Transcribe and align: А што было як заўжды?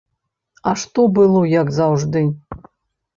А 0.69 0.71
што 0.83 1.05
было 1.17 1.43
як 1.51 1.67
заўжды? 1.79 2.25